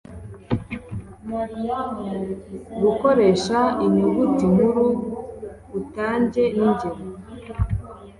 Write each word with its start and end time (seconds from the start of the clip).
gukoresha 2.81 3.59
inyuguti 3.85 4.45
nkuru 4.53 4.85
utangen'ingero 5.79 6.89